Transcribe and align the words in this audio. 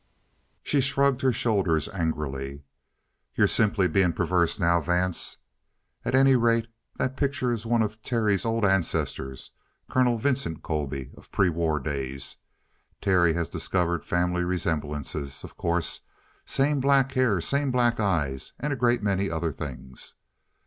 She 0.63 0.81
shrugged 0.81 1.21
her 1.21 1.31
shoulders 1.31 1.87
angrily. 1.89 2.63
"You're 3.35 3.45
simply 3.45 3.87
being 3.87 4.13
perverse 4.13 4.57
now, 4.59 4.81
Vance. 4.81 5.37
At 6.03 6.15
any 6.15 6.35
rate, 6.35 6.65
that 6.95 7.15
picture 7.15 7.53
is 7.53 7.67
one 7.67 7.83
of 7.83 8.01
Terry's 8.01 8.43
old 8.43 8.65
'ancestors,' 8.65 9.51
Colonel 9.91 10.17
Vincent 10.17 10.63
Colby, 10.63 11.11
of 11.15 11.31
prewar 11.31 11.79
days. 11.79 12.37
Terry 12.99 13.33
has 13.35 13.47
discovered 13.47 14.03
family 14.03 14.43
resemblances, 14.43 15.43
of 15.43 15.55
course 15.55 15.99
same 16.47 16.79
black 16.79 17.11
hair, 17.11 17.39
same 17.39 17.69
black 17.69 17.99
eyes, 17.99 18.53
and 18.59 18.73
a 18.73 18.75
great 18.75 19.03
many 19.03 19.29
other 19.29 19.51
things." 19.51 20.15